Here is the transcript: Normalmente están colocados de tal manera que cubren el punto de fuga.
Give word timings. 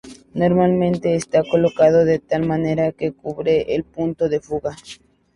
Normalmente 0.33 1.13
están 1.13 1.43
colocados 1.47 2.07
de 2.07 2.17
tal 2.17 2.47
manera 2.47 2.91
que 2.91 3.11
cubren 3.11 3.65
el 3.67 3.83
punto 3.83 4.29
de 4.29 4.39
fuga. 4.39 4.75